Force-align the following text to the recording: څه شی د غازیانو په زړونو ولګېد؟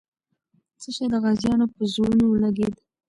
څه 0.81 0.89
شی 0.95 1.05
د 1.13 1.15
غازیانو 1.23 1.65
په 1.73 1.81
زړونو 1.93 2.25
ولګېد؟ 2.27 2.75